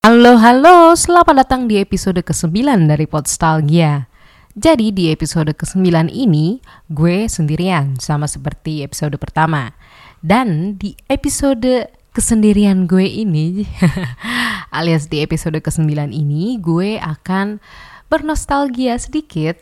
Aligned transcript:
Halo, 0.00 0.40
halo, 0.40 0.96
selamat 0.96 1.44
datang 1.44 1.68
di 1.68 1.76
episode 1.76 2.24
ke-9 2.24 2.88
dari 2.88 3.04
Podstalgia. 3.04 4.08
Jadi 4.56 4.96
di 4.96 5.12
episode 5.12 5.52
ke-9 5.52 6.08
ini, 6.08 6.56
gue 6.88 7.28
sendirian, 7.28 8.00
sama 8.00 8.24
seperti 8.24 8.80
episode 8.80 9.12
pertama. 9.20 9.76
Dan 10.24 10.80
di 10.80 10.96
episode 11.04 11.92
kesendirian 12.16 12.88
gue 12.88 13.04
ini, 13.04 13.68
alias 14.80 15.04
di 15.12 15.20
episode 15.20 15.60
ke-9 15.60 15.92
ini, 16.16 16.56
gue 16.56 16.96
akan 16.96 17.60
bernostalgia 18.08 18.96
sedikit 18.96 19.60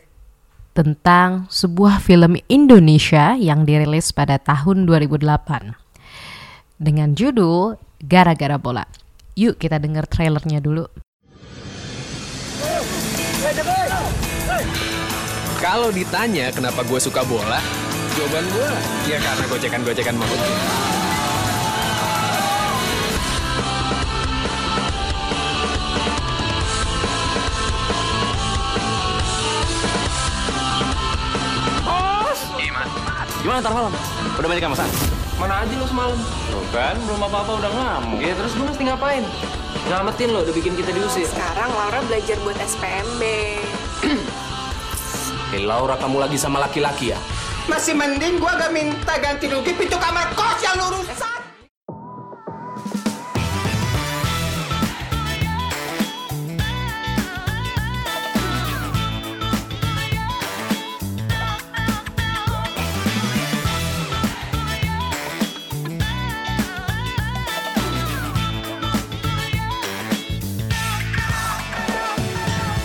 tentang 0.71 1.51
sebuah 1.51 1.99
film 1.99 2.39
Indonesia 2.47 3.35
yang 3.35 3.67
dirilis 3.67 4.15
pada 4.15 4.39
tahun 4.39 4.87
2008 4.87 5.19
dengan 6.79 7.11
judul 7.11 7.75
Gara-gara 7.99 8.55
Bola. 8.55 9.08
Yuk 9.39 9.55
kita 9.55 9.79
denger 9.79 10.03
trailernya 10.03 10.59
dulu. 10.59 10.83
Kalau 15.63 15.95
ditanya 15.95 16.51
kenapa 16.51 16.83
gue 16.83 16.99
suka 16.99 17.23
bola, 17.23 17.63
jawaban 18.19 18.43
gue 18.51 18.69
ya 19.07 19.15
karena 19.23 19.43
gocekan-gocekan 19.47 20.19
maut. 20.19 20.41
Gimana 33.39 33.63
ntar 33.63 33.71
malam? 33.71 33.95
Udah 34.35 34.47
banyak 34.51 34.63
yang 34.67 34.75
pesan? 34.75 35.18
Mana 35.39 35.63
aja 35.63 35.71
lo 35.79 35.87
semalam? 35.87 36.19
Tuh 36.51 36.67
kan, 36.75 36.99
belum 37.07 37.23
apa-apa 37.23 37.51
udah 37.63 37.71
ngamuk. 37.71 38.19
Ya 38.19 38.35
terus 38.35 38.51
gue 38.59 38.65
mesti 38.67 38.83
ngapain? 38.91 39.23
Ngamatin 39.87 40.35
lo, 40.35 40.43
udah 40.43 40.51
bikin 40.51 40.75
kita 40.75 40.91
diusir. 40.91 41.23
Sekarang 41.31 41.71
Laura 41.71 42.03
belajar 42.11 42.35
buat 42.43 42.59
SPMB. 42.59 43.23
Eh 45.49 45.65
Laura, 45.65 45.97
kamu 45.97 46.21
lagi 46.21 46.37
sama 46.37 46.61
laki-laki 46.61 47.09
ya? 47.09 47.17
Masih 47.65 47.97
mending 47.97 48.37
gua 48.37 48.53
gak 48.53 48.69
minta 48.69 49.17
ganti 49.17 49.49
rugi 49.49 49.73
pintu 49.73 49.97
kamar 49.97 50.29
kos 50.37 50.61
yang 50.61 50.77
lu 50.77 51.01
rusak. 51.01 51.28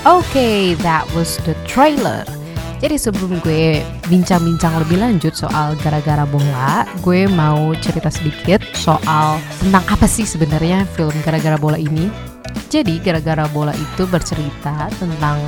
Oke, 0.04 0.76
that 0.84 1.08
was 1.16 1.40
the 1.48 1.56
trailer. 1.64 2.28
Jadi 2.84 3.00
sebelum 3.00 3.40
gue 3.40 3.80
bincang-bincang 4.12 4.76
lebih 4.84 5.00
lanjut 5.00 5.32
soal 5.32 5.72
gara-gara 5.80 6.28
bola, 6.28 6.84
gue 7.00 7.24
mau 7.24 7.72
cerita 7.80 8.12
sedikit 8.12 8.60
soal 8.76 9.40
tentang 9.64 9.80
apa 9.88 10.04
sih 10.04 10.28
sebenarnya 10.28 10.84
film 10.92 11.16
gara-gara 11.24 11.56
bola 11.56 11.80
ini. 11.80 12.12
Jadi 12.68 13.00
gara-gara 13.00 13.48
bola 13.48 13.72
itu 13.72 14.04
bercerita 14.04 14.92
tentang 15.00 15.40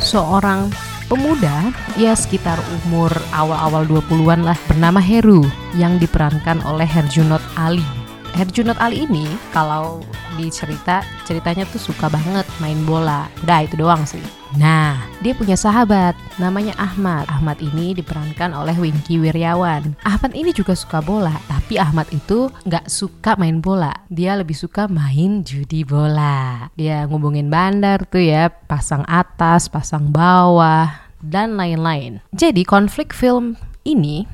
seorang 0.00 0.72
pemuda 1.12 1.68
ya 2.00 2.16
sekitar 2.16 2.56
umur 2.80 3.12
awal-awal 3.36 3.84
20-an 3.84 4.40
lah 4.40 4.56
bernama 4.64 5.04
Heru 5.04 5.44
yang 5.76 6.00
diperankan 6.00 6.64
oleh 6.64 6.88
Herjunot 6.88 7.44
Ali. 7.60 7.97
Herjunot 8.36 8.76
Ali 8.82 9.08
ini 9.08 9.24
kalau 9.54 10.04
di 10.38 10.52
cerita 10.52 11.02
ceritanya 11.26 11.66
tuh 11.68 11.80
suka 11.80 12.06
banget 12.06 12.46
main 12.62 12.78
bola. 12.86 13.26
Udah 13.42 13.66
itu 13.66 13.74
doang 13.74 14.04
sih. 14.06 14.22
Nah, 14.56 14.96
dia 15.20 15.36
punya 15.36 15.58
sahabat 15.58 16.16
namanya 16.40 16.72
Ahmad. 16.80 17.28
Ahmad 17.28 17.60
ini 17.60 17.92
diperankan 17.92 18.56
oleh 18.56 18.72
Wingky 18.78 19.20
Wiryawan. 19.20 19.98
Ahmad 20.06 20.32
ini 20.32 20.56
juga 20.56 20.72
suka 20.72 21.04
bola, 21.04 21.36
tapi 21.50 21.76
Ahmad 21.76 22.08
itu 22.14 22.48
nggak 22.64 22.88
suka 22.88 23.36
main 23.36 23.60
bola. 23.60 23.92
Dia 24.08 24.38
lebih 24.38 24.56
suka 24.56 24.88
main 24.88 25.44
judi 25.44 25.84
bola. 25.84 26.72
Dia 26.80 27.04
ngubungin 27.04 27.52
bandar 27.52 28.08
tuh 28.08 28.24
ya, 28.24 28.48
pasang 28.48 29.04
atas, 29.04 29.68
pasang 29.68 30.08
bawah, 30.08 30.88
dan 31.20 31.58
lain-lain. 31.58 32.24
Jadi 32.32 32.64
konflik 32.64 33.12
film 33.12 33.58
ini 33.84 34.24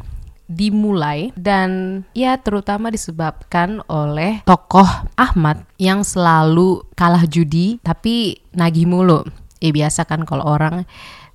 dimulai 0.44 1.32
dan 1.34 2.02
ya 2.12 2.36
terutama 2.36 2.92
disebabkan 2.92 3.80
oleh 3.88 4.44
tokoh 4.44 4.86
Ahmad 5.16 5.64
yang 5.80 6.04
selalu 6.04 6.84
kalah 6.92 7.24
judi 7.24 7.80
tapi 7.80 8.44
nagih 8.52 8.84
mulu. 8.84 9.24
Ya 9.62 9.72
biasa 9.72 10.04
kan 10.04 10.28
kalau 10.28 10.44
orang 10.44 10.84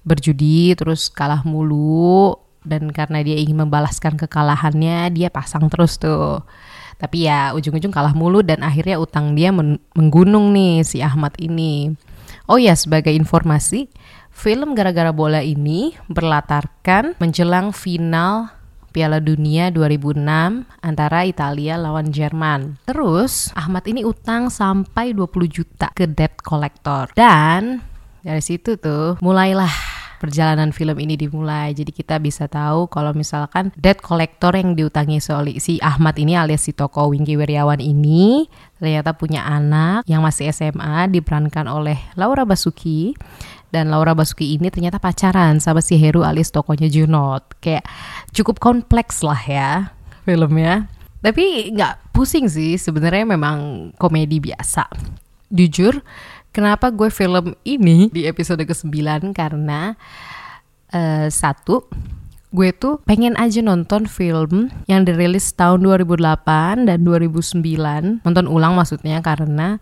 berjudi 0.06 0.78
terus 0.78 1.10
kalah 1.10 1.42
mulu 1.42 2.38
dan 2.62 2.94
karena 2.94 3.26
dia 3.26 3.38
ingin 3.40 3.66
membalaskan 3.66 4.20
kekalahannya 4.20 5.10
dia 5.10 5.34
pasang 5.34 5.68
terus 5.74 5.98
tuh. 5.98 6.46
Tapi 7.00 7.26
ya 7.26 7.56
ujung-ujung 7.56 7.96
kalah 7.96 8.12
mulu 8.12 8.44
dan 8.44 8.60
akhirnya 8.60 9.00
utang 9.00 9.34
dia 9.34 9.56
men- 9.56 9.80
menggunung 9.96 10.52
nih 10.52 10.84
si 10.84 11.00
Ahmad 11.00 11.34
ini. 11.40 11.96
Oh 12.46 12.60
ya 12.60 12.76
sebagai 12.76 13.16
informasi, 13.16 13.88
film 14.30 14.76
gara-gara 14.76 15.10
bola 15.16 15.40
ini 15.40 15.96
berlatarkan 16.12 17.16
menjelang 17.18 17.72
final 17.72 18.59
Piala 18.90 19.22
Dunia 19.22 19.70
2006 19.70 20.22
antara 20.82 21.24
Italia 21.24 21.78
lawan 21.78 22.10
Jerman. 22.10 22.82
Terus 22.90 23.54
Ahmad 23.54 23.86
ini 23.86 24.02
utang 24.04 24.50
sampai 24.50 25.14
20 25.14 25.30
juta 25.48 25.94
ke 25.94 26.10
debt 26.10 26.42
collector. 26.42 27.10
Dan 27.14 27.80
dari 28.26 28.44
situ 28.44 28.76
tuh 28.76 29.16
mulailah 29.24 30.00
perjalanan 30.20 30.76
film 30.76 31.00
ini 31.00 31.16
dimulai. 31.16 31.72
Jadi 31.72 31.96
kita 31.96 32.20
bisa 32.20 32.52
tahu 32.52 32.92
kalau 32.92 33.16
misalkan 33.16 33.72
debt 33.80 34.04
collector 34.04 34.52
yang 34.52 34.76
diutangi 34.76 35.24
soli 35.24 35.58
si 35.64 35.80
Ahmad 35.80 36.20
ini 36.20 36.36
alias 36.36 36.68
si 36.68 36.76
toko 36.76 37.08
Wingky 37.08 37.40
Wiryawan 37.40 37.80
ini 37.80 38.52
ternyata 38.78 39.16
punya 39.16 39.48
anak 39.48 40.04
yang 40.06 40.20
masih 40.20 40.52
SMA 40.52 41.08
diperankan 41.08 41.72
oleh 41.72 41.98
Laura 42.20 42.44
Basuki 42.44 43.16
dan 43.70 43.94
Laura 43.94 44.18
Basuki 44.18 44.58
ini 44.58 44.74
ternyata 44.74 44.98
pacaran 44.98 45.62
sama 45.62 45.82
si 45.82 45.98
Heru 45.98 46.26
alias 46.26 46.50
tokonya 46.50 46.90
Junot. 46.90 47.58
Kayak 47.62 47.86
cukup 48.34 48.58
kompleks 48.58 49.22
lah 49.22 49.40
ya 49.46 49.94
filmnya. 50.26 50.90
Tapi 51.20 51.76
nggak 51.76 52.16
pusing 52.16 52.48
sih, 52.48 52.80
sebenarnya 52.80 53.28
memang 53.28 53.92
komedi 54.00 54.40
biasa. 54.40 54.88
Jujur, 55.52 56.00
kenapa 56.54 56.94
gue 56.94 57.12
film 57.12 57.58
ini 57.68 58.08
di 58.14 58.24
episode 58.30 58.62
ke-9 58.64 59.34
karena 59.36 59.98
eh, 60.94 61.28
satu 61.28 61.90
gue 62.50 62.74
tuh 62.74 62.98
pengen 63.06 63.38
aja 63.38 63.62
nonton 63.62 64.10
film 64.10 64.74
yang 64.90 65.06
dirilis 65.06 65.54
tahun 65.54 65.86
2008 65.86 66.90
dan 66.90 67.06
2009 67.06 68.26
nonton 68.26 68.46
ulang 68.50 68.74
maksudnya 68.74 69.22
karena 69.22 69.78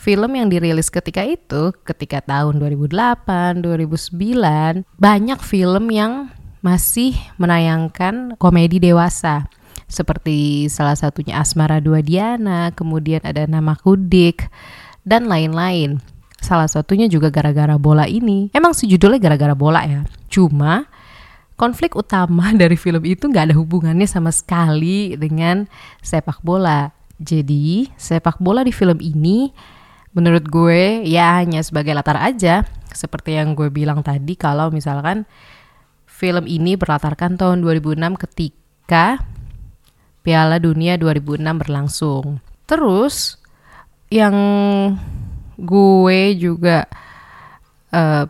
film 0.00 0.32
yang 0.32 0.48
dirilis 0.48 0.88
ketika 0.88 1.20
itu 1.20 1.76
ketika 1.84 2.24
tahun 2.24 2.56
2008 2.56 3.60
2009 3.60 4.88
banyak 4.96 5.40
film 5.44 5.84
yang 5.92 6.32
masih 6.64 7.12
menayangkan 7.36 8.40
komedi 8.40 8.80
dewasa. 8.80 9.44
Seperti 9.90 10.70
salah 10.72 10.96
satunya 10.96 11.36
Asmara 11.36 11.84
Dua 11.84 12.00
Diana 12.00 12.72
kemudian 12.72 13.20
ada 13.20 13.44
Nama 13.44 13.76
Kudik 13.76 14.48
dan 15.04 15.28
lain-lain. 15.28 16.00
Salah 16.40 16.70
satunya 16.72 17.04
juga 17.04 17.28
gara-gara 17.28 17.76
bola 17.76 18.08
ini. 18.08 18.48
Emang 18.56 18.72
sejudulnya 18.72 19.20
gara-gara 19.20 19.52
bola 19.52 19.84
ya? 19.84 20.00
Cuma 20.32 20.88
konflik 21.60 21.92
utama 21.92 22.54
dari 22.60 22.80
film 22.80 23.04
itu 23.04 23.28
nggak 23.28 23.52
ada 23.52 23.56
hubungannya 23.56 24.08
sama 24.08 24.32
sekali 24.32 25.12
dengan 25.20 25.68
sepak 26.00 26.40
bola. 26.40 26.88
Jadi 27.20 27.92
sepak 28.00 28.40
bola 28.40 28.64
di 28.64 28.72
film 28.72 28.96
ini 29.04 29.52
menurut 30.10 30.44
gue 30.46 31.06
ya 31.06 31.38
hanya 31.38 31.62
sebagai 31.62 31.94
latar 31.94 32.18
aja. 32.18 32.66
Seperti 32.90 33.38
yang 33.38 33.54
gue 33.54 33.70
bilang 33.70 34.02
tadi 34.02 34.34
kalau 34.34 34.68
misalkan 34.74 35.24
film 36.06 36.44
ini 36.44 36.74
berlatarkan 36.74 37.38
tahun 37.38 37.62
2006 37.62 38.22
ketika 38.28 39.22
Piala 40.20 40.60
Dunia 40.60 40.98
2006 40.98 41.40
berlangsung. 41.62 42.42
Terus 42.66 43.40
yang 44.10 44.34
gue 45.54 46.20
juga 46.34 46.90
eh, 47.94 48.26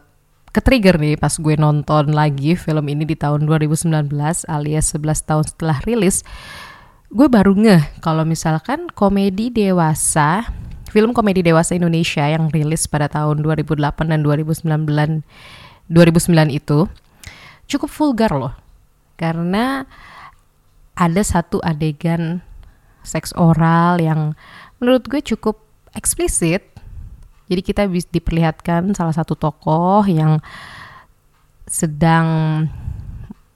ketrigger 0.50 0.98
nih 0.98 1.14
pas 1.14 1.30
gue 1.30 1.54
nonton 1.54 2.10
lagi 2.10 2.58
film 2.58 2.90
ini 2.90 3.06
di 3.06 3.14
tahun 3.14 3.46
2019 3.46 4.10
alias 4.50 4.86
11 4.98 5.28
tahun 5.28 5.44
setelah 5.46 5.78
rilis 5.86 6.26
gue 7.10 7.26
baru 7.30 7.54
ngeh 7.54 8.02
kalau 8.02 8.26
misalkan 8.26 8.90
komedi 8.90 9.54
dewasa 9.54 10.50
film 10.90 11.14
komedi 11.14 11.46
dewasa 11.46 11.78
Indonesia 11.78 12.26
yang 12.26 12.50
rilis 12.50 12.90
pada 12.90 13.06
tahun 13.06 13.46
2008 13.46 13.78
dan 14.10 14.20
2009 14.26 14.66
2009 15.90 16.50
itu 16.50 16.90
cukup 17.70 17.90
vulgar 17.90 18.34
loh. 18.34 18.54
Karena 19.14 19.86
ada 20.98 21.22
satu 21.22 21.62
adegan 21.62 22.42
seks 23.06 23.30
oral 23.38 24.02
yang 24.02 24.34
menurut 24.82 25.06
gue 25.06 25.22
cukup 25.22 25.62
eksplisit. 25.94 26.66
Jadi 27.50 27.60
kita 27.66 27.82
bisa 27.90 28.06
diperlihatkan 28.10 28.94
salah 28.94 29.14
satu 29.14 29.34
tokoh 29.34 30.06
yang 30.06 30.38
sedang 31.66 32.66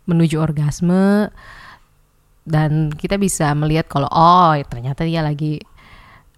menuju 0.07 0.39
orgasme 0.39 1.31
dan 2.45 2.93
kita 2.93 3.17
bisa 3.17 3.55
melihat 3.57 3.89
kalau 3.89 4.11
oh 4.13 4.53
ternyata 4.69 5.07
dia 5.07 5.25
lagi 5.25 5.63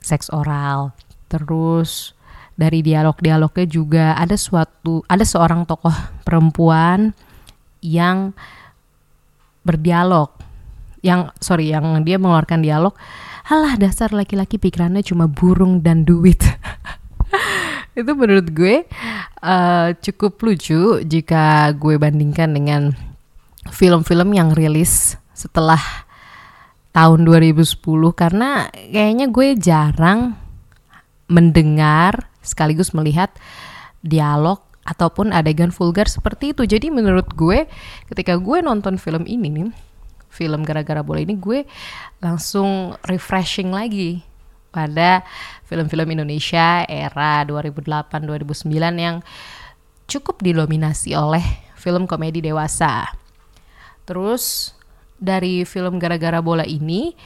seks 0.06 0.30
oral. 0.30 0.94
Terus 1.26 2.14
dari 2.56 2.80
dialog-dialognya 2.80 3.66
juga 3.68 4.06
ada 4.16 4.38
suatu 4.38 5.04
ada 5.10 5.26
seorang 5.26 5.68
tokoh 5.68 5.92
perempuan 6.24 7.12
yang 7.84 8.32
berdialog 9.66 10.32
yang 11.04 11.28
sorry 11.38 11.70
yang 11.70 11.84
dia 12.02 12.16
mengeluarkan 12.16 12.64
dialog 12.64 12.96
halah 13.46 13.76
dasar 13.76 14.10
laki-laki 14.10 14.56
pikirannya 14.56 15.04
cuma 15.04 15.28
burung 15.28 15.84
dan 15.84 16.08
duit 16.08 16.40
itu 18.00 18.12
menurut 18.16 18.48
gue 18.50 18.88
uh, 19.44 19.92
cukup 20.00 20.40
lucu 20.40 21.04
jika 21.04 21.70
gue 21.76 22.00
bandingkan 22.00 22.56
dengan 22.56 22.96
film-film 23.68 24.32
yang 24.32 24.56
rilis 24.56 25.20
setelah 25.36 26.05
tahun 26.96 27.28
2010 27.28 27.76
karena 28.16 28.72
kayaknya 28.72 29.28
gue 29.28 29.52
jarang 29.60 30.32
mendengar 31.28 32.32
sekaligus 32.40 32.96
melihat 32.96 33.28
dialog 34.00 34.64
ataupun 34.88 35.34
adegan 35.34 35.68
vulgar 35.68 36.08
seperti 36.08 36.56
itu. 36.56 36.64
Jadi 36.64 36.88
menurut 36.88 37.28
gue 37.36 37.68
ketika 38.08 38.40
gue 38.40 38.64
nonton 38.64 38.96
film 38.96 39.28
ini 39.28 39.52
nih, 39.52 39.68
film 40.32 40.64
gara-gara 40.64 41.04
bola 41.04 41.20
ini 41.20 41.36
gue 41.36 41.68
langsung 42.24 42.96
refreshing 43.04 43.76
lagi 43.76 44.24
pada 44.72 45.20
film-film 45.68 46.16
Indonesia 46.16 46.88
era 46.88 47.44
2008-2009 47.44 48.72
yang 48.96 49.20
cukup 50.08 50.40
didominasi 50.40 51.12
oleh 51.12 51.44
film 51.76 52.08
komedi 52.08 52.40
dewasa. 52.40 53.10
Terus 54.06 54.75
dari 55.16 55.64
film 55.64 55.98
gara-gara 56.00 56.38
bola 56.44 56.64
ini 56.64 57.16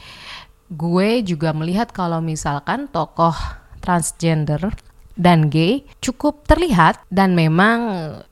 gue 0.71 1.19
juga 1.27 1.51
melihat 1.51 1.91
kalau 1.91 2.23
misalkan 2.23 2.87
tokoh 2.87 3.35
transgender 3.83 4.71
dan 5.19 5.51
gay 5.51 5.83
cukup 5.99 6.47
terlihat 6.47 7.03
dan 7.11 7.35
memang 7.35 7.79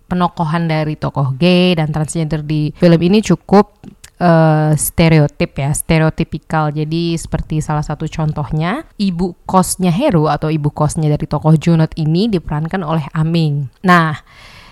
penokohan 0.07 0.71
dari 0.71 0.95
tokoh 0.95 1.35
gay 1.35 1.75
dan 1.75 1.91
transgender 1.91 2.41
di 2.41 2.71
film 2.79 2.97
ini 3.03 3.19
cukup 3.19 3.75
uh, 4.19 4.71
stereotip 4.75 5.51
ya, 5.57 5.71
stereotipikal. 5.73 6.69
Jadi 6.75 7.15
seperti 7.15 7.63
salah 7.63 7.83
satu 7.83 8.05
contohnya, 8.05 8.85
ibu 8.99 9.33
kosnya 9.47 9.89
Heru 9.89 10.27
atau 10.27 10.51
ibu 10.51 10.69
kosnya 10.69 11.09
dari 11.09 11.25
tokoh 11.25 11.55
Junot 11.55 11.95
ini 11.95 12.27
diperankan 12.27 12.83
oleh 12.83 13.07
Aming. 13.15 13.71
Nah, 13.83 14.19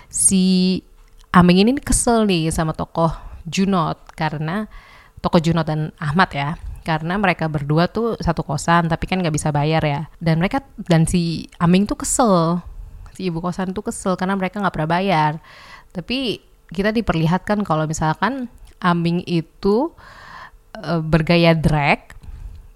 si 0.08 0.78
Aming 1.32 1.64
ini 1.64 1.70
kesel 1.80 2.24
nih 2.24 2.48
sama 2.52 2.72
tokoh 2.72 3.27
Junot 3.48 4.12
karena 4.14 4.68
tokoh 5.24 5.40
Junot 5.42 5.66
dan 5.66 5.90
Ahmad 5.98 6.30
ya 6.30 6.54
karena 6.86 7.20
mereka 7.20 7.50
berdua 7.50 7.90
tuh 7.90 8.16
satu 8.16 8.46
kosan 8.46 8.88
tapi 8.88 9.04
kan 9.04 9.20
nggak 9.20 9.34
bisa 9.34 9.52
bayar 9.52 9.82
ya 9.84 10.00
dan 10.22 10.40
mereka 10.40 10.64
dan 10.88 11.04
si 11.04 11.50
Aming 11.60 11.84
tuh 11.84 12.00
kesel 12.00 12.64
si 13.12 13.28
ibu 13.28 13.42
kosan 13.42 13.74
tuh 13.74 13.84
kesel 13.84 14.16
karena 14.16 14.38
mereka 14.38 14.62
nggak 14.62 14.72
pernah 14.72 14.90
bayar 14.96 15.32
tapi 15.92 16.40
kita 16.72 16.92
diperlihatkan 16.92 17.64
kalau 17.64 17.88
misalkan 17.88 18.52
Aming 18.78 19.26
itu 19.26 19.90
uh, 20.78 21.02
bergaya 21.02 21.56
drag. 21.56 22.14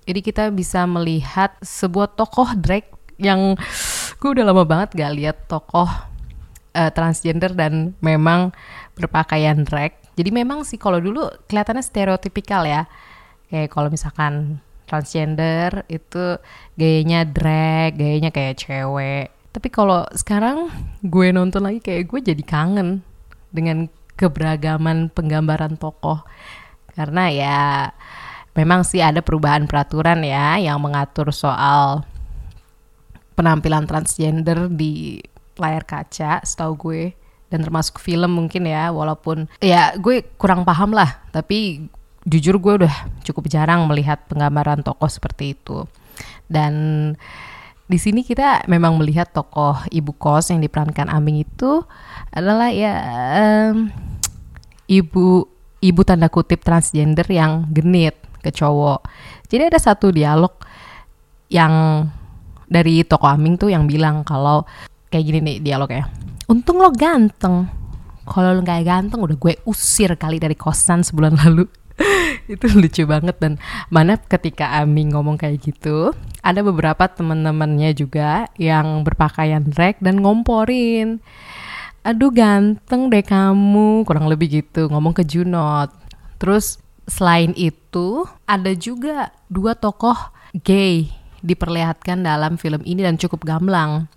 Jadi 0.03 0.21
kita 0.21 0.51
bisa 0.51 0.83
melihat 0.91 1.55
sebuah 1.63 2.19
tokoh 2.19 2.59
drag 2.59 2.83
yang 3.23 3.55
gue 4.19 4.31
udah 4.35 4.43
lama 4.43 4.67
banget 4.67 4.99
gak 4.99 5.15
lihat 5.15 5.37
tokoh 5.47 5.87
uh, 6.75 6.91
transgender 6.91 7.55
dan 7.55 7.95
memang 8.03 8.51
berpakaian 8.99 9.63
drag. 9.63 9.95
Jadi 10.23 10.31
memang 10.31 10.63
sih 10.63 10.79
kalau 10.79 11.03
dulu 11.03 11.27
kelihatannya 11.51 11.83
stereotipikal 11.83 12.63
ya. 12.63 12.87
Kayak 13.51 13.75
kalau 13.75 13.91
misalkan 13.91 14.63
transgender 14.87 15.83
itu 15.91 16.39
gayanya 16.79 17.27
drag, 17.27 17.99
gayanya 17.99 18.31
kayak 18.31 18.63
cewek. 18.63 19.35
Tapi 19.51 19.69
kalau 19.75 20.07
sekarang 20.15 20.71
gue 21.03 21.35
nonton 21.35 21.67
lagi 21.67 21.83
kayak 21.83 22.07
gue 22.07 22.21
jadi 22.23 22.43
kangen 22.47 23.03
dengan 23.51 23.91
keberagaman 24.15 25.11
penggambaran 25.11 25.75
tokoh 25.75 26.23
karena 26.95 27.25
ya 27.33 27.61
memang 28.53 28.85
sih 28.85 29.01
ada 29.01 29.25
perubahan 29.25 29.65
peraturan 29.65 30.23
ya 30.23 30.61
yang 30.61 30.79
mengatur 30.79 31.33
soal 31.35 32.05
penampilan 33.35 33.89
transgender 33.89 34.69
di 34.69 35.19
layar 35.57 35.83
kaca 35.89 36.45
setahu 36.45 36.73
gue 36.77 37.03
dan 37.53 37.61
termasuk 37.61 38.01
film 38.01 38.33
mungkin 38.33 38.65
ya 38.65 38.89
walaupun 38.89 39.45
ya 39.61 39.93
gue 40.01 40.25
kurang 40.41 40.65
paham 40.65 40.97
lah 40.97 41.21
tapi 41.29 41.85
jujur 42.25 42.57
gue 42.57 42.89
udah 42.89 42.95
cukup 43.29 43.53
jarang 43.53 43.85
melihat 43.85 44.25
penggambaran 44.33 44.81
tokoh 44.81 45.13
seperti 45.13 45.53
itu 45.53 45.85
dan 46.49 46.73
di 47.93 48.01
sini 48.01 48.25
kita 48.25 48.65
memang 48.73 48.97
melihat 48.97 49.29
tokoh 49.37 49.77
ibu 49.93 50.17
kos 50.17 50.49
yang 50.49 50.65
diperankan 50.65 51.13
Aming 51.13 51.45
itu 51.45 51.85
adalah 52.33 52.73
ya 52.73 52.95
um, 53.37 53.93
ibu 54.89 55.45
ibu 55.83 56.01
tanda 56.07 56.33
kutip 56.33 56.65
transgender 56.65 57.29
yang 57.29 57.69
genit 57.69 58.17
ke 58.41 58.49
cowok. 58.49 59.05
Jadi 59.51 59.69
ada 59.69 59.77
satu 59.77 60.09
dialog 60.09 60.57
yang 61.53 62.07
dari 62.71 63.05
toko 63.05 63.29
Aming 63.29 63.61
tuh 63.61 63.69
yang 63.69 63.85
bilang 63.85 64.25
kalau 64.25 64.65
kayak 65.13 65.25
gini 65.29 65.39
nih 65.45 65.57
dialognya. 65.61 66.09
Untung 66.53 66.85
lo 66.85 66.93
ganteng. 66.93 67.65
Kalau 68.29 68.53
lo 68.53 68.61
nggak 68.61 68.85
ganteng 68.85 69.25
udah 69.25 69.41
gue 69.41 69.57
usir 69.65 70.13
kali 70.21 70.37
dari 70.37 70.53
kosan 70.53 71.01
sebulan 71.01 71.41
lalu. 71.41 71.65
itu 72.53 72.67
lucu 72.77 73.09
banget 73.09 73.37
dan 73.41 73.57
mana 73.89 74.21
ketika 74.21 74.81
Aming 74.81 75.13
ngomong 75.13 75.37
kayak 75.41 75.61
gitu 75.61 76.13
ada 76.41 76.61
beberapa 76.65 77.05
teman-temannya 77.09 77.93
juga 77.95 78.49
yang 78.57 79.05
berpakaian 79.05 79.63
drag 79.63 80.01
dan 80.01 80.21
ngomporin 80.25 81.21
aduh 82.03 82.33
ganteng 82.35 83.13
deh 83.13 83.23
kamu 83.23 84.03
kurang 84.09 84.27
lebih 84.27 84.65
gitu 84.65 84.91
ngomong 84.91 85.15
ke 85.15 85.23
Junot 85.23 85.93
terus 86.41 86.83
selain 87.07 87.55
itu 87.55 88.27
ada 88.49 88.75
juga 88.75 89.31
dua 89.47 89.79
tokoh 89.79 90.17
gay 90.65 91.13
diperlihatkan 91.45 92.25
dalam 92.25 92.59
film 92.59 92.83
ini 92.83 93.07
dan 93.07 93.21
cukup 93.21 93.47
gamblang 93.47 94.11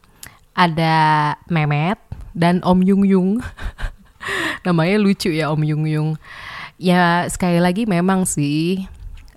ada 0.58 1.36
Memet 1.52 2.15
dan 2.36 2.60
Om 2.62 2.84
Yung 2.84 3.04
Yung. 3.08 3.30
Namanya 4.68 5.00
lucu 5.00 5.32
ya 5.32 5.50
Om 5.50 5.64
Yung 5.64 5.88
Yung. 5.88 6.10
Ya 6.76 7.24
sekali 7.32 7.64
lagi 7.64 7.88
memang 7.88 8.28
sih 8.28 8.84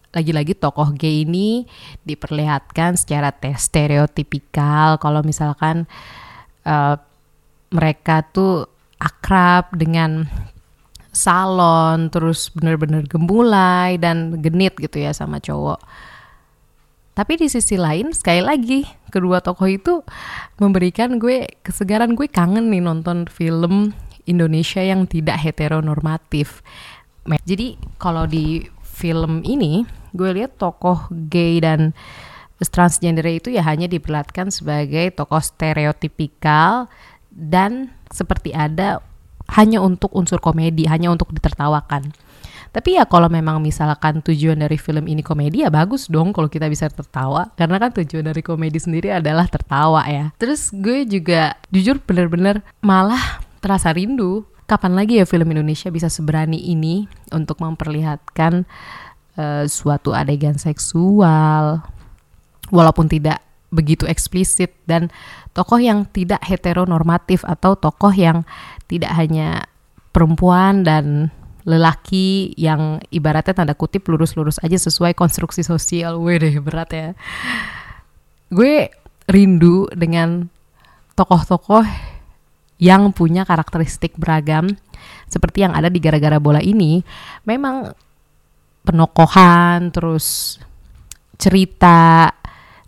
lagi-lagi 0.09 0.57
tokoh 0.57 0.91
gay 0.97 1.23
ini 1.23 1.69
diperlihatkan 2.03 2.99
secara 2.99 3.31
stereotipikal. 3.55 4.99
Kalau 4.99 5.23
misalkan 5.23 5.87
uh, 6.67 6.99
mereka 7.71 8.27
tuh 8.27 8.67
akrab 8.99 9.71
dengan 9.79 10.27
salon 11.15 12.11
terus 12.11 12.51
bener-bener 12.51 13.07
gemulai 13.07 13.99
dan 13.99 14.39
genit 14.43 14.75
gitu 14.79 15.03
ya 15.03 15.15
sama 15.15 15.39
cowok 15.39 15.79
tapi 17.19 17.35
di 17.35 17.51
sisi 17.51 17.75
lain 17.75 18.15
sekali 18.15 18.39
lagi 18.39 18.87
kedua 19.11 19.43
tokoh 19.43 19.67
itu 19.67 20.07
memberikan 20.63 21.19
gue 21.19 21.51
kesegaran 21.67 22.15
gue 22.15 22.31
kangen 22.31 22.71
nih 22.71 22.79
nonton 22.79 23.27
film 23.27 23.91
Indonesia 24.31 24.79
yang 24.79 25.11
tidak 25.11 25.43
heteronormatif 25.43 26.63
jadi 27.43 27.75
kalau 27.99 28.31
di 28.31 28.71
film 28.87 29.43
ini 29.43 29.83
gue 30.15 30.31
lihat 30.31 30.63
tokoh 30.63 31.11
gay 31.11 31.59
dan 31.59 31.91
transgender 32.71 33.27
itu 33.27 33.51
ya 33.51 33.67
hanya 33.67 33.91
diperlihatkan 33.91 34.55
sebagai 34.55 35.11
tokoh 35.11 35.43
stereotipikal 35.43 36.87
dan 37.35 37.91
seperti 38.15 38.55
ada 38.55 39.03
hanya 39.49 39.81
untuk 39.81 40.13
unsur 40.13 40.43
komedi, 40.45 40.85
hanya 40.85 41.09
untuk 41.09 41.33
ditertawakan. 41.33 42.13
Tapi 42.73 43.01
ya 43.01 43.05
kalau 43.09 43.27
memang 43.33 43.59
misalkan 43.59 44.21
tujuan 44.21 44.61
dari 44.61 44.77
film 44.77 45.09
ini 45.09 45.25
komedi 45.25 45.65
ya 45.65 45.73
bagus 45.73 46.07
dong 46.07 46.31
kalau 46.37 46.47
kita 46.47 46.69
bisa 46.69 46.87
tertawa 46.93 47.51
karena 47.57 47.81
kan 47.81 47.91
tujuan 47.97 48.29
dari 48.29 48.43
komedi 48.45 48.79
sendiri 48.79 49.13
adalah 49.13 49.49
tertawa 49.49 50.05
ya. 50.07 50.31
Terus 50.37 50.71
gue 50.73 51.09
juga 51.09 51.57
jujur 51.73 51.99
bener-bener 52.05 52.61
malah 52.85 53.41
terasa 53.59 53.91
rindu 53.91 54.47
kapan 54.69 54.93
lagi 54.95 55.19
ya 55.19 55.25
film 55.25 55.49
Indonesia 55.49 55.89
bisa 55.89 56.13
seberani 56.13 56.61
ini 56.61 57.09
untuk 57.33 57.59
memperlihatkan 57.65 58.69
uh, 59.41 59.65
suatu 59.65 60.13
adegan 60.13 60.61
seksual 60.61 61.81
walaupun 62.69 63.09
tidak 63.09 63.41
begitu 63.69 64.09
eksplisit 64.09 64.73
dan 64.85 65.13
tokoh 65.53 65.81
yang 65.81 66.09
tidak 66.09 66.41
heteronormatif 66.45 67.45
atau 67.45 67.77
tokoh 67.77 68.13
yang 68.13 68.45
tidak 68.89 69.13
hanya 69.17 69.69
perempuan 70.13 70.85
dan 70.85 71.29
lelaki 71.69 72.57
yang 72.57 73.05
ibaratnya 73.13 73.53
tanda 73.53 73.77
kutip 73.77 74.09
lurus-lurus 74.09 74.57
aja 74.65 74.81
sesuai 74.81 75.13
konstruksi 75.13 75.61
sosial. 75.61 76.17
Wih 76.17 76.41
deh 76.41 76.57
berat 76.65 76.91
ya. 76.97 77.09
Gue 78.49 78.89
rindu 79.29 79.85
dengan 79.93 80.49
tokoh-tokoh 81.13 81.85
yang 82.81 83.13
punya 83.13 83.45
karakteristik 83.45 84.17
beragam 84.17 84.73
seperti 85.29 85.69
yang 85.69 85.77
ada 85.77 85.93
di 85.93 86.01
gara-gara 86.01 86.41
bola 86.41 86.65
ini 86.65 87.05
memang 87.45 87.93
penokohan 88.87 89.93
terus 89.93 90.57
cerita 91.37 92.33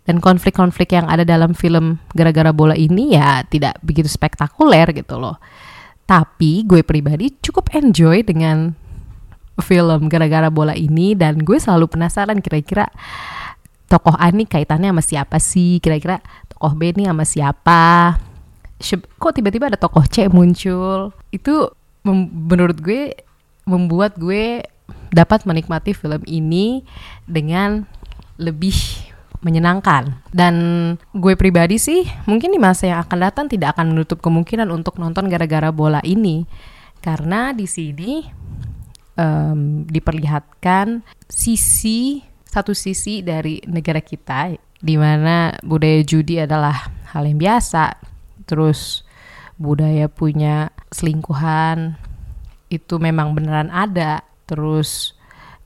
dan 0.07 0.17
konflik-konflik 0.17 0.97
yang 0.97 1.05
ada 1.05 1.21
dalam 1.21 1.53
film 1.53 2.01
gara-gara 2.15 2.49
bola 2.49 2.73
ini 2.73 3.13
ya 3.13 3.45
tidak 3.45 3.77
begitu 3.85 4.09
spektakuler 4.09 4.89
gitu 4.95 5.21
loh 5.21 5.37
tapi 6.11 6.67
gue 6.67 6.83
pribadi 6.83 7.31
cukup 7.39 7.71
enjoy 7.71 8.19
dengan 8.19 8.75
film 9.63 10.11
gara-gara 10.11 10.51
bola 10.51 10.75
ini 10.75 11.15
dan 11.15 11.39
gue 11.39 11.55
selalu 11.55 11.87
penasaran 11.87 12.43
kira-kira 12.43 12.91
tokoh 13.87 14.19
A 14.19 14.27
nih 14.27 14.43
kaitannya 14.43 14.91
sama 14.91 15.03
siapa 15.03 15.37
sih? 15.39 15.79
Kira-kira 15.79 16.19
tokoh 16.51 16.75
B 16.75 16.91
nih 16.91 17.07
sama 17.07 17.23
siapa? 17.23 17.83
Kok 19.23 19.31
tiba-tiba 19.39 19.71
ada 19.71 19.79
tokoh 19.79 20.03
C 20.03 20.27
muncul? 20.27 21.15
Itu 21.31 21.71
menurut 22.03 22.75
gue 22.83 23.15
membuat 23.63 24.19
gue 24.19 24.67
dapat 25.15 25.47
menikmati 25.47 25.95
film 25.95 26.27
ini 26.27 26.83
dengan 27.23 27.87
lebih 28.35 28.75
menyenangkan. 29.41 30.21
Dan 30.29 30.55
gue 31.13 31.33
pribadi 31.35 31.81
sih 31.81 32.05
mungkin 32.29 32.53
di 32.53 32.59
masa 32.61 32.89
yang 32.89 32.99
akan 33.05 33.17
datang 33.19 33.45
tidak 33.49 33.77
akan 33.77 33.93
menutup 33.93 34.21
kemungkinan 34.21 34.69
untuk 34.69 34.97
nonton 35.01 35.27
gara-gara 35.27 35.69
bola 35.73 35.99
ini. 36.05 36.45
Karena 37.01 37.49
di 37.51 37.65
sini 37.65 38.21
em, 39.17 39.83
diperlihatkan 39.89 41.01
sisi 41.25 42.21
satu 42.45 42.75
sisi 42.75 43.25
dari 43.25 43.63
negara 43.65 44.03
kita 44.03 44.53
di 44.81 44.95
mana 44.97 45.55
budaya 45.63 46.01
judi 46.05 46.41
adalah 46.41 46.89
hal 47.13 47.25
yang 47.25 47.41
biasa. 47.41 47.97
Terus 48.45 49.05
budaya 49.57 50.09
punya 50.09 50.73
selingkuhan 50.93 51.97
itu 52.69 52.95
memang 52.97 53.33
beneran 53.37 53.69
ada. 53.73 54.25
Terus 54.45 55.15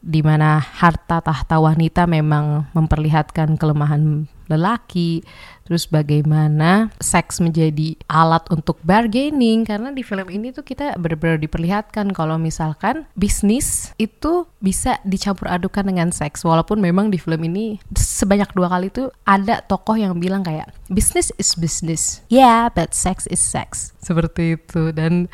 di 0.06 0.22
mana 0.22 0.62
harta 0.62 1.18
tahta 1.18 1.58
wanita 1.58 2.06
memang 2.06 2.70
memperlihatkan 2.78 3.58
kelemahan 3.58 4.30
lelaki 4.46 5.26
terus 5.66 5.90
bagaimana 5.90 6.94
seks 7.02 7.42
menjadi 7.42 7.98
alat 8.06 8.46
untuk 8.54 8.78
bargaining. 8.86 9.66
Karena 9.66 9.90
di 9.90 10.06
film 10.06 10.30
ini 10.30 10.54
tuh 10.54 10.62
kita 10.62 10.94
benar-benar 11.02 11.42
diperlihatkan 11.42 12.14
kalau 12.14 12.38
misalkan 12.38 13.10
bisnis 13.18 13.90
itu 13.98 14.46
bisa 14.62 15.02
dicampur 15.02 15.50
adukan 15.50 15.90
dengan 15.90 16.14
seks. 16.14 16.46
Walaupun 16.46 16.78
memang 16.78 17.10
di 17.10 17.18
film 17.18 17.42
ini 17.50 17.82
sebanyak 17.98 18.54
dua 18.54 18.70
kali 18.70 18.94
tuh 18.94 19.10
ada 19.26 19.66
tokoh 19.66 19.98
yang 19.98 20.22
bilang 20.22 20.46
kayak 20.46 20.70
business 20.94 21.34
is 21.42 21.58
business. 21.58 22.22
Yeah 22.30 22.70
but 22.70 22.94
sex 22.94 23.26
is 23.34 23.42
sex. 23.42 23.98
Seperti 24.06 24.62
itu. 24.62 24.94
Dan 24.94 25.34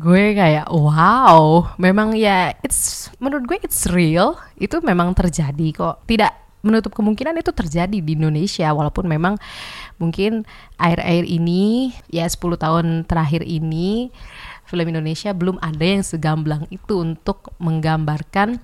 gue 0.00 0.32
kayak 0.32 0.72
wow 0.72 1.68
memang 1.76 2.16
ya 2.16 2.56
it's 2.64 3.12
menurut 3.20 3.44
gue 3.44 3.60
it's 3.60 3.84
real 3.92 4.40
itu 4.56 4.80
memang 4.80 5.12
terjadi 5.12 5.76
kok 5.76 6.08
tidak 6.08 6.32
menutup 6.64 6.96
kemungkinan 6.96 7.36
itu 7.36 7.52
terjadi 7.52 8.00
di 8.00 8.16
Indonesia 8.16 8.72
walaupun 8.72 9.04
memang 9.04 9.36
mungkin 10.00 10.48
air-air 10.80 11.28
ini 11.28 11.92
ya 12.08 12.24
10 12.24 12.40
tahun 12.56 12.86
terakhir 13.04 13.44
ini 13.44 14.08
film 14.64 14.88
Indonesia 14.88 15.36
belum 15.36 15.60
ada 15.60 15.84
yang 15.84 16.04
segamblang 16.04 16.64
itu 16.72 17.04
untuk 17.04 17.52
menggambarkan 17.60 18.60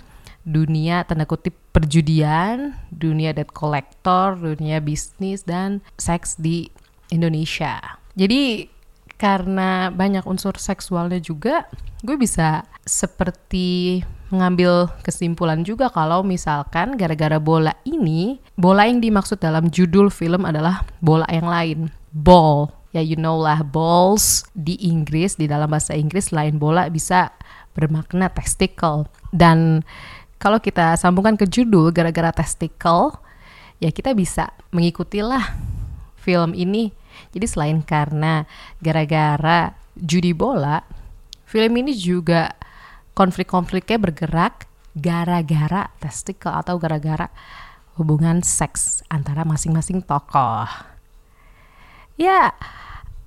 dunia 0.47 1.02
tanda 1.02 1.26
kutip 1.26 1.59
perjudian, 1.75 2.78
dunia 2.95 3.35
debt 3.35 3.50
collector, 3.50 4.38
dunia 4.38 4.78
bisnis 4.78 5.43
dan 5.43 5.83
seks 5.99 6.38
di 6.38 6.71
Indonesia. 7.11 7.99
Jadi 8.14 8.71
karena 9.17 9.89
banyak 9.89 10.29
unsur 10.29 10.61
seksualnya 10.61 11.17
juga, 11.21 11.65
gue 12.05 12.17
bisa 12.21 12.69
seperti 12.85 14.01
mengambil 14.29 14.91
kesimpulan 15.01 15.63
juga 15.65 15.89
kalau 15.89 16.21
misalkan 16.21 17.01
gara-gara 17.01 17.41
bola 17.41 17.73
ini, 17.89 18.43
bola 18.59 18.85
yang 18.85 19.01
dimaksud 19.01 19.41
dalam 19.41 19.73
judul 19.73 20.13
film 20.13 20.45
adalah 20.45 20.85
bola 21.01 21.25
yang 21.33 21.49
lain, 21.49 21.79
ball. 22.13 22.73
Ya 22.97 23.05
you 23.05 23.17
know 23.17 23.37
lah, 23.37 23.61
balls 23.61 24.49
di 24.57 24.81
Inggris, 24.81 25.37
di 25.37 25.45
dalam 25.45 25.69
bahasa 25.69 25.93
Inggris 25.93 26.33
lain 26.33 26.57
bola 26.57 26.89
bisa 26.89 27.29
bermakna 27.77 28.33
testicle. 28.33 29.05
Dan 29.37 29.85
kalau 30.41 30.61
kita 30.61 30.97
sambungkan 30.97 31.37
ke 31.37 31.45
judul 31.45 31.93
gara-gara 31.93 32.33
testicle, 32.33 33.21
ya 33.85 33.93
kita 33.93 34.17
bisa 34.17 34.49
mengikutilah 34.73 35.45
film 36.17 36.57
ini. 36.57 36.93
Jadi 37.33 37.47
selain 37.49 37.79
karena 37.83 38.45
gara-gara 38.81 39.73
judi 39.97 40.37
bola, 40.37 40.85
film 41.49 41.73
ini 41.81 41.97
juga 41.97 42.53
konflik-konfliknya 43.17 43.97
bergerak 43.97 44.69
gara-gara 44.97 45.93
testikel 46.01 46.53
atau 46.53 46.81
gara-gara 46.81 47.29
hubungan 47.97 48.41
seks 48.45 49.05
antara 49.09 49.45
masing-masing 49.45 50.05
tokoh. 50.05 50.69
Ya, 52.17 52.53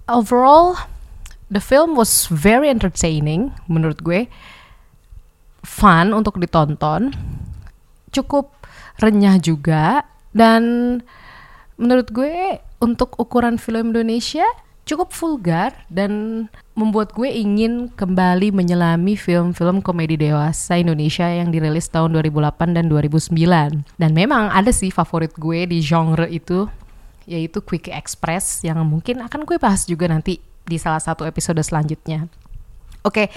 overall 0.10 0.78
the 1.50 1.62
film 1.62 1.94
was 1.94 2.26
very 2.30 2.70
entertaining 2.70 3.54
menurut 3.70 4.02
gue. 4.02 4.30
Fun 5.66 6.14
untuk 6.14 6.42
ditonton. 6.42 7.14
Cukup 8.10 8.50
renyah 8.98 9.38
juga 9.38 10.06
dan 10.34 10.98
menurut 11.80 12.12
gue 12.12 12.60
untuk 12.84 13.16
ukuran 13.16 13.56
film 13.56 13.96
Indonesia 13.96 14.46
cukup 14.84 15.14
vulgar 15.14 15.86
dan 15.88 16.46
membuat 16.74 17.14
gue 17.14 17.30
ingin 17.30 17.94
kembali 17.94 18.52
menyelami 18.52 19.14
film-film 19.14 19.86
komedi 19.86 20.18
dewasa 20.18 20.82
Indonesia 20.82 21.30
yang 21.30 21.54
dirilis 21.54 21.88
tahun 21.88 22.18
2008 22.18 22.76
dan 22.76 22.86
2009. 22.90 23.86
Dan 24.02 24.12
memang 24.12 24.50
ada 24.50 24.74
sih 24.74 24.90
favorit 24.92 25.32
gue 25.38 25.70
di 25.70 25.80
genre 25.80 26.28
itu 26.28 26.68
yaitu 27.30 27.62
Quick 27.62 27.94
Express 27.94 28.66
yang 28.66 28.82
mungkin 28.90 29.22
akan 29.22 29.46
gue 29.46 29.62
bahas 29.62 29.86
juga 29.86 30.10
nanti 30.10 30.42
di 30.66 30.78
salah 30.82 30.98
satu 30.98 31.30
episode 31.30 31.62
selanjutnya. 31.62 32.26
Oke, 33.06 33.30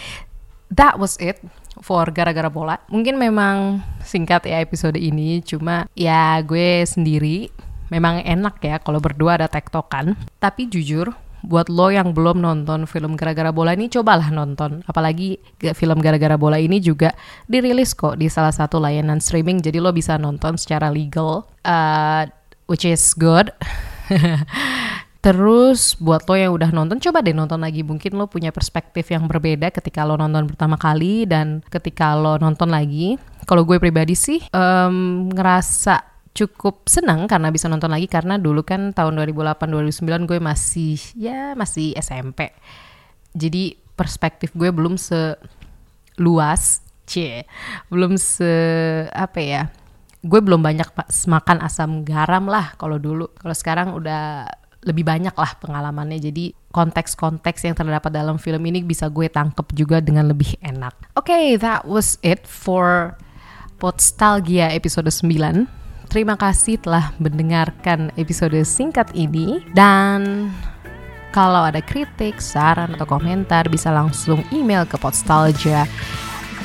that 0.73 0.97
was 0.97 1.21
it 1.21 1.37
for 1.85 2.09
gara-gara 2.09 2.49
bola. 2.49 2.81
Mungkin 2.89 3.21
memang 3.21 3.85
singkat 4.01 4.49
ya 4.49 4.65
episode 4.65 4.97
ini, 4.97 5.45
cuma 5.45 5.85
ya 5.93 6.41
gue 6.41 6.89
sendiri 6.89 7.53
memang 7.93 8.25
enak 8.25 8.57
ya 8.65 8.81
kalau 8.81 9.05
berdua 9.05 9.37
ada 9.37 9.49
tektokan. 9.53 10.17
Tapi 10.41 10.73
jujur, 10.73 11.13
buat 11.43 11.67
lo 11.69 11.91
yang 11.91 12.15
belum 12.15 12.39
nonton 12.39 12.87
film 12.87 13.19
gara-gara 13.19 13.51
bola 13.51 13.75
ini 13.75 13.91
cobalah 13.91 14.31
nonton 14.31 14.87
apalagi 14.87 15.43
film 15.75 15.99
gara-gara 15.99 16.39
bola 16.39 16.55
ini 16.55 16.79
juga 16.79 17.11
dirilis 17.51 17.99
kok 17.99 18.15
di 18.15 18.31
salah 18.31 18.55
satu 18.55 18.79
layanan 18.79 19.19
streaming 19.19 19.59
jadi 19.59 19.83
lo 19.83 19.91
bisa 19.91 20.15
nonton 20.23 20.55
secara 20.55 20.87
legal 20.87 21.43
uh, 21.67 22.23
which 22.71 22.87
is 22.87 23.11
good 23.19 23.51
Terus 25.23 25.95
buat 26.03 26.27
lo 26.27 26.35
yang 26.35 26.51
udah 26.51 26.75
nonton 26.75 26.99
coba 26.99 27.23
deh 27.23 27.31
nonton 27.31 27.63
lagi 27.63 27.87
mungkin 27.87 28.19
lo 28.19 28.27
punya 28.27 28.51
perspektif 28.51 29.07
yang 29.07 29.31
berbeda 29.31 29.71
ketika 29.71 30.03
lo 30.03 30.19
nonton 30.19 30.51
pertama 30.51 30.75
kali 30.75 31.31
dan 31.31 31.63
ketika 31.71 32.19
lo 32.19 32.43
nonton 32.43 32.67
lagi. 32.75 33.15
Kalau 33.47 33.63
gue 33.63 33.79
pribadi 33.79 34.19
sih 34.19 34.43
em, 34.51 35.31
ngerasa 35.31 36.12
cukup 36.33 36.89
senang 36.89 37.29
karena 37.29 37.53
bisa 37.53 37.69
nonton 37.69 37.93
lagi 37.93 38.09
karena 38.09 38.41
dulu 38.41 38.65
kan 38.65 38.97
tahun 38.97 39.21
2008 39.21 39.69
2009 39.69 40.29
gue 40.29 40.39
masih 40.41 40.97
ya 41.17 41.53
masih 41.53 41.93
SMP. 42.01 42.57
Jadi 43.37 43.77
perspektif 43.93 44.57
gue 44.57 44.73
belum 44.73 44.97
seluas, 44.97 46.81
c, 47.05 47.45
belum 47.93 48.17
se 48.17 48.53
apa 49.13 49.41
ya? 49.41 49.63
Gue 50.25 50.41
belum 50.41 50.65
banyak 50.65 50.89
makan 51.29 51.59
asam 51.61 52.07
garam 52.07 52.49
lah 52.49 52.73
kalau 52.81 52.97
dulu. 52.97 53.29
Kalau 53.37 53.57
sekarang 53.57 53.93
udah 53.93 54.49
lebih 54.83 55.05
banyak 55.05 55.35
lah 55.35 55.53
pengalamannya. 55.61 56.19
Jadi 56.19 56.57
konteks-konteks 56.73 57.69
yang 57.69 57.77
terdapat 57.77 58.11
dalam 58.11 58.41
film 58.41 58.63
ini 58.67 58.81
bisa 58.83 59.07
gue 59.13 59.29
tangkep 59.29 59.75
juga 59.77 60.01
dengan 60.01 60.31
lebih 60.31 60.57
enak. 60.65 61.15
Oke, 61.19 61.61
that 61.61 61.85
was 61.85 62.17
it 62.25 62.49
for 62.49 63.15
Podstalgia 63.83 64.71
episode 64.71 65.11
9. 65.11 65.82
Terima 66.13 66.37
kasih 66.37 66.77
telah 66.77 67.09
mendengarkan 67.17 68.13
episode 68.21 68.61
singkat 68.69 69.09
ini 69.17 69.65
dan 69.73 70.53
kalau 71.33 71.65
ada 71.65 71.81
kritik, 71.81 72.37
saran, 72.37 72.93
atau 72.93 73.09
komentar 73.09 73.65
bisa 73.73 73.89
langsung 73.89 74.45
email 74.53 74.85
ke 74.85 75.01
podstalgia 75.01 75.89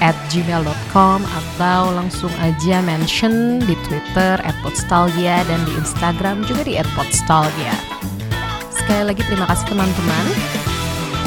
at 0.03 0.19
gmail.com 0.27 1.23
atau 1.23 1.95
langsung 1.95 2.29
aja 2.43 2.83
mention 2.83 3.63
di 3.63 3.71
Twitter 3.87 4.35
at 4.43 4.53
podstalgia 4.67 5.47
dan 5.47 5.63
di 5.63 5.79
Instagram 5.79 6.43
juga 6.43 6.67
di 6.67 6.75
at 6.75 6.89
podstalgia. 6.91 7.71
Sekali 8.75 9.15
lagi 9.15 9.23
terima 9.31 9.47
kasih 9.47 9.71
teman-teman 9.71 10.25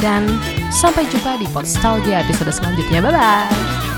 dan 0.04 0.28
sampai 0.68 1.08
jumpa 1.08 1.40
di 1.40 1.48
Podstalgia 1.52 2.24
episode 2.24 2.52
selanjutnya. 2.52 3.00
Bye-bye! 3.00 3.89